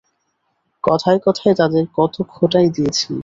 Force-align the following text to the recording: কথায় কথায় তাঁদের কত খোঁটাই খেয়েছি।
কথায় 0.83 1.19
কথায় 1.25 1.55
তাঁদের 1.55 1.85
কত 1.97 2.15
খোঁটাই 2.31 2.67
খেয়েছি। 2.75 3.11